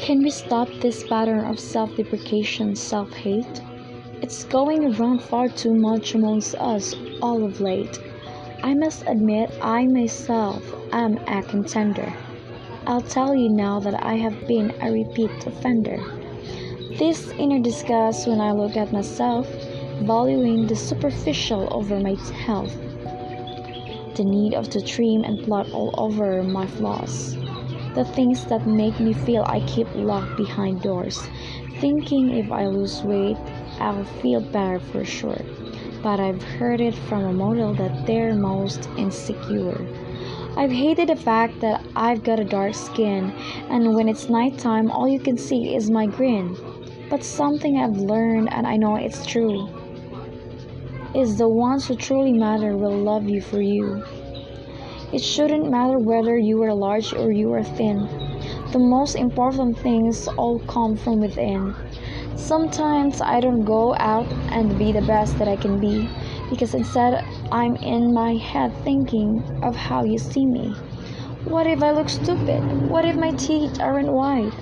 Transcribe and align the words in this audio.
Can 0.00 0.22
we 0.22 0.30
stop 0.30 0.66
this 0.80 1.06
pattern 1.06 1.44
of 1.44 1.60
self 1.60 1.94
deprecation, 1.94 2.74
self 2.74 3.12
hate? 3.12 3.60
It's 4.22 4.44
going 4.44 4.94
around 4.94 5.20
far 5.20 5.50
too 5.50 5.74
much 5.74 6.14
amongst 6.14 6.54
us 6.54 6.94
all 7.20 7.44
of 7.44 7.60
late. 7.60 8.00
I 8.62 8.72
must 8.72 9.04
admit, 9.06 9.50
I 9.60 9.86
myself 9.86 10.64
am 10.92 11.18
a 11.28 11.42
contender. 11.42 12.10
I'll 12.86 13.02
tell 13.02 13.34
you 13.34 13.50
now 13.50 13.78
that 13.80 14.02
I 14.02 14.14
have 14.14 14.48
been 14.48 14.72
a 14.80 14.90
repeat 14.90 15.46
offender. 15.46 16.02
This 16.98 17.28
inner 17.38 17.60
disgust 17.60 18.26
when 18.26 18.40
I 18.40 18.52
look 18.52 18.78
at 18.78 18.94
myself, 18.94 19.46
valuing 20.00 20.66
the 20.66 20.76
superficial 20.76 21.68
over 21.70 22.00
my 22.00 22.14
health, 22.46 22.74
the 24.16 24.24
need 24.24 24.54
of 24.54 24.70
to 24.70 24.80
trim 24.80 25.24
and 25.24 25.44
plot 25.44 25.70
all 25.72 25.94
over 25.98 26.42
my 26.42 26.66
flaws, 26.66 27.36
the 27.94 28.04
things 28.04 28.44
that 28.46 28.66
make 28.66 28.98
me 29.00 29.12
feel 29.12 29.44
I 29.46 29.60
keep 29.66 29.88
locked 29.94 30.36
behind 30.36 30.82
doors, 30.82 31.20
thinking 31.80 32.30
if 32.30 32.50
I 32.50 32.66
lose 32.66 33.02
weight, 33.02 33.36
I'll 33.80 34.04
feel 34.22 34.40
better 34.40 34.78
for 34.78 35.04
sure 35.04 35.40
but 36.02 36.18
I've 36.18 36.42
heard 36.42 36.80
it 36.80 36.94
from 36.94 37.24
a 37.24 37.32
model 37.32 37.74
that 37.74 38.06
they're 38.06 38.34
most 38.34 38.88
insecure. 38.96 39.86
I've 40.56 40.70
hated 40.70 41.08
the 41.08 41.16
fact 41.16 41.60
that 41.60 41.84
I've 41.94 42.24
got 42.24 42.40
a 42.40 42.44
dark 42.44 42.74
skin, 42.74 43.30
and 43.68 43.94
when 43.94 44.08
it's 44.08 44.28
nighttime, 44.28 44.90
all 44.90 45.08
you 45.08 45.20
can 45.20 45.36
see 45.36 45.74
is 45.74 45.90
my 45.90 46.06
grin. 46.06 46.56
But 47.08 47.24
something 47.24 47.78
I've 47.78 47.96
learned, 47.96 48.52
and 48.52 48.66
I 48.66 48.76
know 48.76 48.96
it's 48.96 49.26
true, 49.26 49.68
is 51.14 51.36
the 51.36 51.48
ones 51.48 51.86
who 51.86 51.96
truly 51.96 52.32
matter 52.32 52.76
will 52.76 52.96
love 52.96 53.28
you 53.28 53.40
for 53.40 53.60
you. 53.60 54.02
It 55.12 55.22
shouldn't 55.22 55.68
matter 55.68 55.98
whether 55.98 56.36
you 56.38 56.62
are 56.62 56.72
large 56.72 57.12
or 57.12 57.32
you 57.32 57.52
are 57.52 57.64
thin. 57.64 58.08
The 58.72 58.78
most 58.78 59.16
important 59.16 59.76
things 59.78 60.28
all 60.28 60.60
come 60.60 60.96
from 60.96 61.18
within. 61.20 61.74
Sometimes 62.36 63.20
I 63.20 63.40
don't 63.40 63.64
go 63.64 63.94
out 63.98 64.32
and 64.48 64.78
be 64.78 64.92
the 64.92 65.02
best 65.02 65.38
that 65.38 65.48
I 65.48 65.56
can 65.56 65.80
be 65.80 66.08
because 66.48 66.74
instead 66.74 67.24
I'm 67.50 67.76
in 67.76 68.14
my 68.14 68.36
head 68.36 68.72
thinking 68.84 69.42
of 69.62 69.74
how 69.74 70.04
you 70.04 70.18
see 70.18 70.46
me. 70.46 70.74
What 71.44 71.66
if 71.66 71.82
I 71.82 71.90
look 71.90 72.08
stupid? 72.08 72.62
What 72.88 73.04
if 73.04 73.16
my 73.16 73.32
teeth 73.32 73.80
aren't 73.80 74.12
white? 74.12 74.54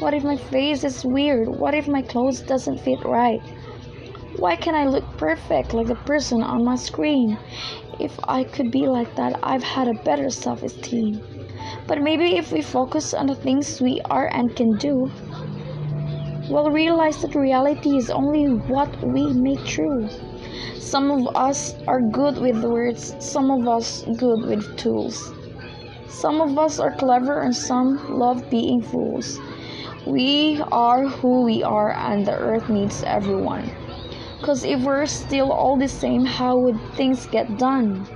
What 0.00 0.12
if 0.12 0.24
my 0.24 0.36
face 0.36 0.82
is 0.82 1.04
weird? 1.04 1.48
What 1.48 1.74
if 1.74 1.86
my 1.86 2.02
clothes 2.02 2.40
doesn't 2.40 2.80
fit 2.80 3.04
right? 3.04 3.40
Why 4.36 4.56
can't 4.56 4.76
I 4.76 4.86
look 4.86 5.04
perfect 5.16 5.72
like 5.72 5.86
the 5.86 5.94
person 5.94 6.42
on 6.42 6.64
my 6.64 6.74
screen? 6.74 7.38
If 8.00 8.18
I 8.24 8.44
could 8.44 8.70
be 8.70 8.86
like 8.86 9.14
that, 9.16 9.38
I've 9.42 9.62
had 9.62 9.88
a 9.88 10.02
better 10.04 10.30
self-esteem. 10.30 11.22
But 11.86 12.02
maybe 12.02 12.36
if 12.36 12.52
we 12.52 12.62
focus 12.62 13.14
on 13.14 13.26
the 13.26 13.34
things 13.34 13.80
we 13.80 14.00
are 14.10 14.28
and 14.32 14.54
can 14.56 14.76
do, 14.76 15.10
we'll 16.48 16.70
realize 16.70 17.22
that 17.22 17.34
reality 17.34 17.96
is 17.96 18.10
only 18.10 18.46
what 18.46 18.90
we 19.02 19.32
make 19.32 19.64
true. 19.64 20.08
Some 20.78 21.10
of 21.10 21.36
us 21.36 21.74
are 21.86 22.00
good 22.00 22.38
with 22.38 22.64
words, 22.64 23.14
some 23.18 23.50
of 23.50 23.66
us 23.68 24.04
good 24.16 24.46
with 24.46 24.76
tools. 24.76 25.32
Some 26.08 26.40
of 26.40 26.58
us 26.58 26.78
are 26.78 26.92
clever 26.92 27.40
and 27.40 27.54
some 27.54 28.18
love 28.18 28.48
being 28.50 28.82
fools. 28.82 29.40
We 30.06 30.62
are 30.70 31.06
who 31.06 31.42
we 31.42 31.62
are 31.62 31.92
and 31.92 32.26
the 32.26 32.36
earth 32.36 32.68
needs 32.68 33.02
everyone. 33.04 33.70
Cause 34.44 34.62
if 34.62 34.82
we're 34.82 35.06
still 35.06 35.50
all 35.50 35.78
the 35.78 35.88
same, 35.88 36.26
how 36.26 36.58
would 36.58 36.78
things 36.96 37.24
get 37.24 37.56
done? 37.56 38.06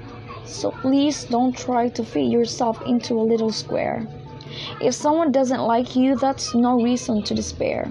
So 0.45 0.73
please 0.73 1.25
don't 1.25 1.57
try 1.57 1.89
to 1.89 2.05
fit 2.05 2.27
yourself 2.27 2.83
into 2.83 3.15
a 3.15 3.25
little 3.25 3.51
square. 3.51 4.07
If 4.79 4.93
someone 4.93 5.33
doesn't 5.33 5.63
like 5.63 5.97
you, 5.97 6.17
that's 6.17 6.55
no 6.55 6.83
reason 6.83 7.23
to 7.23 7.35
despair. 7.35 7.91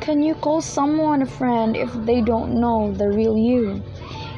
Can 0.00 0.20
you 0.20 0.34
call 0.34 0.62
someone 0.62 1.22
a 1.22 1.26
friend 1.26 1.76
if 1.76 1.92
they 1.92 2.20
don't 2.22 2.60
know 2.60 2.92
the 2.92 3.08
real 3.08 3.38
you? 3.38 3.80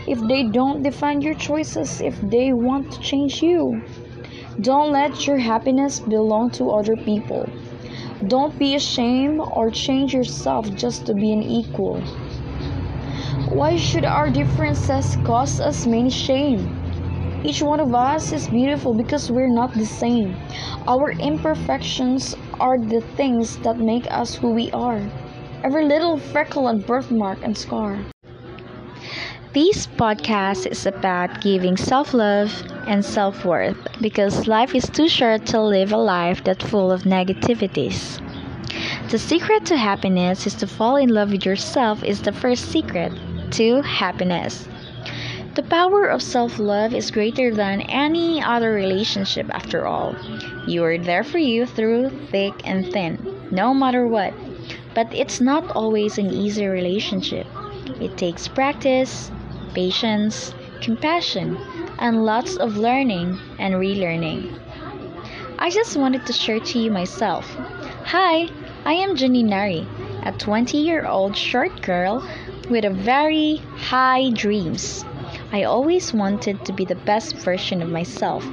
If 0.06 0.20
they 0.28 0.42
don't 0.42 0.82
defend 0.82 1.22
your 1.22 1.36
choices, 1.36 2.02
if 2.02 2.20
they 2.20 2.52
want 2.52 2.92
to 2.92 3.00
change 3.00 3.42
you? 3.42 3.80
Don't 4.60 4.92
let 4.92 5.26
your 5.26 5.38
happiness 5.38 6.00
belong 6.00 6.50
to 6.50 6.70
other 6.70 6.96
people. 6.96 7.48
Don't 8.26 8.58
be 8.58 8.74
ashamed 8.74 9.40
or 9.40 9.70
change 9.70 10.12
yourself 10.12 10.70
just 10.74 11.06
to 11.06 11.14
be 11.14 11.32
an 11.32 11.42
equal. 11.42 12.02
Why 13.48 13.76
should 13.76 14.04
our 14.04 14.30
differences 14.30 15.16
cause 15.24 15.60
us 15.60 15.86
many 15.86 16.10
shame? 16.10 16.68
Each 17.44 17.62
one 17.62 17.80
of 17.80 17.94
us 17.94 18.32
is 18.32 18.48
beautiful 18.48 18.94
because 18.94 19.30
we're 19.30 19.52
not 19.52 19.74
the 19.74 19.86
same. 19.86 20.36
Our 20.86 21.12
imperfections 21.12 22.34
are 22.60 22.78
the 22.78 23.00
things 23.16 23.58
that 23.58 23.78
make 23.78 24.06
us 24.10 24.34
who 24.34 24.50
we 24.50 24.70
are 24.72 25.00
every 25.66 25.84
little 25.84 26.18
freckle 26.18 26.68
and 26.68 26.86
birthmark 26.86 27.38
and 27.42 27.56
scar. 27.56 27.98
This 29.52 29.86
podcast 29.86 30.66
is 30.66 30.86
about 30.86 31.40
giving 31.40 31.76
self 31.76 32.12
love 32.12 32.52
and 32.86 33.04
self 33.04 33.44
worth 33.44 33.76
because 34.00 34.46
life 34.46 34.74
is 34.74 34.88
too 34.88 35.08
short 35.08 35.46
to 35.46 35.60
live 35.60 35.92
a 35.92 35.96
life 35.96 36.44
that's 36.44 36.64
full 36.64 36.92
of 36.92 37.02
negativities. 37.02 38.20
The 39.08 39.18
secret 39.20 39.64
to 39.66 39.76
happiness 39.76 40.48
is 40.48 40.54
to 40.54 40.66
fall 40.66 40.96
in 40.96 41.10
love 41.10 41.30
with 41.30 41.46
yourself, 41.46 42.02
is 42.02 42.22
the 42.22 42.32
first 42.32 42.64
secret 42.72 43.12
to 43.52 43.80
happiness. 43.82 44.66
The 45.54 45.62
power 45.62 46.06
of 46.06 46.20
self 46.20 46.58
love 46.58 46.92
is 46.92 47.12
greater 47.12 47.54
than 47.54 47.82
any 47.82 48.42
other 48.42 48.72
relationship, 48.72 49.46
after 49.54 49.86
all. 49.86 50.16
You 50.66 50.82
are 50.82 50.98
there 50.98 51.22
for 51.22 51.38
you 51.38 51.66
through 51.66 52.10
thick 52.32 52.54
and 52.64 52.92
thin, 52.92 53.46
no 53.52 53.72
matter 53.72 54.08
what. 54.08 54.34
But 54.92 55.14
it's 55.14 55.40
not 55.40 55.70
always 55.70 56.18
an 56.18 56.32
easy 56.32 56.66
relationship. 56.66 57.46
It 58.00 58.16
takes 58.16 58.48
practice, 58.48 59.30
patience, 59.72 60.52
compassion, 60.80 61.56
and 62.00 62.24
lots 62.24 62.56
of 62.56 62.76
learning 62.76 63.38
and 63.60 63.74
relearning. 63.74 64.58
I 65.60 65.70
just 65.70 65.96
wanted 65.96 66.26
to 66.26 66.32
share 66.32 66.58
to 66.58 66.78
you 66.80 66.90
myself. 66.90 67.46
Hi, 68.06 68.48
I 68.86 68.92
am 68.92 69.16
Jenny 69.16 69.42
Nari, 69.42 69.84
a 70.22 70.30
20 70.30 70.78
year 70.78 71.06
old 71.06 71.36
short 71.36 71.82
girl 71.82 72.24
with 72.70 72.84
a 72.84 72.90
very 72.90 73.56
high 73.74 74.30
dreams. 74.30 75.04
I 75.52 75.64
always 75.64 76.14
wanted 76.14 76.64
to 76.64 76.72
be 76.72 76.84
the 76.84 76.94
best 76.94 77.36
version 77.38 77.82
of 77.82 77.88
myself. 77.90 78.46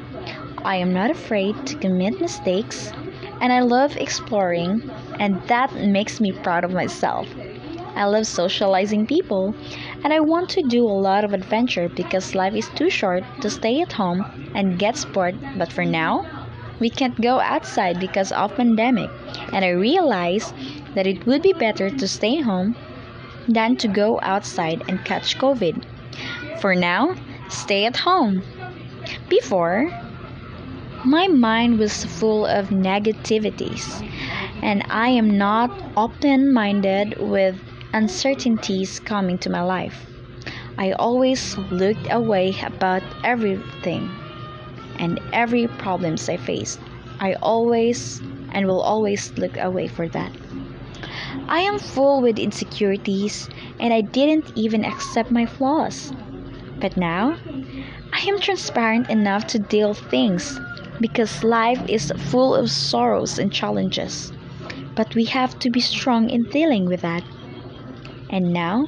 I 0.66 0.78
am 0.78 0.92
not 0.92 1.12
afraid 1.12 1.68
to 1.68 1.76
commit 1.76 2.20
mistakes 2.20 2.92
and 3.40 3.54
I 3.54 3.60
love 3.60 3.96
exploring, 3.96 4.90
and 5.20 5.40
that 5.50 5.76
makes 5.76 6.20
me 6.20 6.32
proud 6.32 6.64
of 6.64 6.72
myself. 6.72 7.28
I 7.96 8.06
love 8.06 8.26
socializing 8.26 9.06
people, 9.06 9.54
and 10.04 10.12
I 10.12 10.20
want 10.20 10.50
to 10.50 10.64
do 10.64 10.84
a 10.88 11.02
lot 11.08 11.24
of 11.24 11.34
adventure 11.34 11.90
because 11.90 12.34
life 12.34 12.56
is 12.56 12.70
too 12.70 12.90
short 12.90 13.24
to 13.42 13.52
stay 13.52 13.82
at 13.82 13.94
home 13.94 14.26
and 14.56 14.80
get 14.80 14.98
sport. 14.98 15.36
But 15.58 15.72
for 15.72 15.86
now, 15.86 16.26
we 16.80 16.90
can't 16.90 17.20
go 17.22 17.40
outside 17.40 18.00
because 18.00 18.32
of 18.32 18.56
pandemic, 18.56 19.10
and 19.52 19.64
I 19.64 19.70
realize 19.70 20.54
that 20.96 21.08
it 21.08 21.26
would 21.26 21.42
be 21.42 21.54
better 21.54 21.90
to 21.90 22.08
stay 22.08 22.42
home 22.42 22.76
than 23.48 23.76
to 23.78 23.88
go 23.88 24.20
outside 24.22 24.84
and 24.88 25.04
catch 25.06 25.38
COVID. 25.38 25.86
For 26.60 26.76
now, 26.76 27.16
stay 27.50 27.86
at 27.86 27.98
home. 27.98 28.44
Before, 29.30 29.92
my 31.06 31.28
mind 31.28 31.80
was 31.80 32.06
full 32.06 32.46
of 32.46 32.70
negativities, 32.70 34.02
and 34.62 34.84
I 34.90 35.10
am 35.10 35.38
not 35.38 35.72
open 35.98 36.54
minded 36.54 37.20
with 37.20 37.60
uncertainties 37.92 39.00
coming 39.00 39.38
to 39.40 39.50
my 39.50 39.62
life. 39.62 40.06
I 40.78 40.94
always 40.94 41.58
looked 41.58 42.08
away 42.10 42.56
about 42.64 43.04
everything 43.24 44.10
and 45.00 45.20
every 45.32 45.68
problems 45.68 46.30
I 46.30 46.38
faced. 46.38 46.80
I 47.20 47.34
always 47.36 48.22
and 48.52 48.68
will 48.68 48.82
always 48.82 49.32
look 49.38 49.58
away 49.58 49.88
for 49.88 50.08
that. 50.10 50.32
I 51.48 51.60
am 51.60 51.80
full 51.80 52.22
with 52.22 52.40
insecurities 52.40 53.50
and 53.80 53.94
I 53.94 54.02
didn't 54.02 54.52
even 54.56 54.86
accept 54.86 55.32
my 55.32 55.46
flaws. 55.46 56.14
But 56.80 56.98
now, 56.98 57.38
I 58.14 58.20
am 58.28 58.40
transparent 58.40 59.10
enough 59.10 59.48
to 59.48 59.60
deal 59.60 59.94
things 59.94 60.60
because 61.00 61.44
life 61.44 61.82
is 61.88 62.12
full 62.30 62.56
of 62.56 62.70
sorrows 62.70 63.40
and 63.40 63.52
challenges. 63.52 64.32
But 64.96 65.16
we 65.16 65.26
have 65.26 65.58
to 65.60 65.70
be 65.70 65.82
strong 65.82 66.30
in 66.30 66.44
dealing 66.44 66.86
with 66.86 67.02
that. 67.02 67.24
And 68.30 68.54
now, 68.54 68.88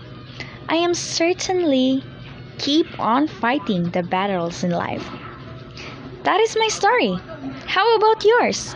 I 0.69 0.75
am 0.75 0.93
certainly 0.93 2.03
keep 2.57 2.87
on 2.99 3.27
fighting 3.27 3.89
the 3.91 4.03
battles 4.03 4.63
in 4.63 4.71
life. 4.71 5.07
That 6.25 6.41
is 6.41 6.57
my 6.57 6.67
story. 6.67 7.15
How 7.67 7.95
about 7.95 8.25
yours? 8.25 8.75